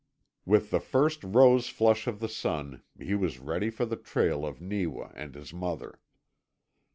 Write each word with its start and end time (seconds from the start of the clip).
With 0.47 0.71
the 0.71 0.79
first 0.79 1.23
rose 1.23 1.69
flush 1.69 2.07
of 2.07 2.21
the 2.21 2.27
sun 2.27 2.81
he 2.97 3.13
was 3.13 3.37
ready 3.37 3.69
for 3.69 3.85
the 3.85 3.97
trail 3.97 4.47
of 4.47 4.59
Neewa 4.59 5.11
and 5.13 5.35
his 5.35 5.53
mother. 5.53 5.99